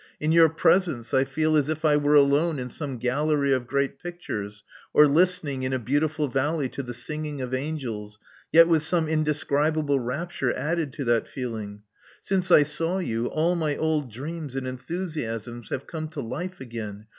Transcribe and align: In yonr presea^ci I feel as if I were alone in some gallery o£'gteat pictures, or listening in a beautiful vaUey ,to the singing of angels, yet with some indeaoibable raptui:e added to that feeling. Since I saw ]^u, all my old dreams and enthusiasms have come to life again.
In 0.19 0.31
yonr 0.31 0.57
presea^ci 0.57 1.13
I 1.15 1.25
feel 1.25 1.55
as 1.55 1.69
if 1.69 1.85
I 1.85 1.95
were 1.95 2.15
alone 2.15 2.57
in 2.57 2.69
some 2.71 2.97
gallery 2.97 3.51
o£'gteat 3.51 3.99
pictures, 4.01 4.63
or 4.95 5.05
listening 5.05 5.61
in 5.61 5.73
a 5.73 5.77
beautiful 5.77 6.27
vaUey 6.27 6.71
,to 6.71 6.81
the 6.81 6.95
singing 6.95 7.39
of 7.39 7.53
angels, 7.53 8.17
yet 8.51 8.67
with 8.67 8.81
some 8.81 9.05
indeaoibable 9.05 9.99
raptui:e 9.99 10.55
added 10.55 10.91
to 10.93 11.03
that 11.03 11.27
feeling. 11.27 11.83
Since 12.19 12.49
I 12.49 12.63
saw 12.63 12.99
]^u, 12.99 13.27
all 13.31 13.53
my 13.55 13.77
old 13.77 14.11
dreams 14.11 14.55
and 14.55 14.65
enthusiasms 14.67 15.69
have 15.69 15.85
come 15.85 16.07
to 16.07 16.21
life 16.21 16.59
again. 16.59 17.05